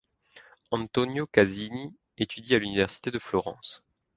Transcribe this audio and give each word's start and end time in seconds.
Antonio 0.71 1.27
Casini 1.27 1.95
étudie 2.17 2.55
à 2.55 2.57
l'université 2.57 3.11
de 3.11 3.19
Florence. 3.19 3.81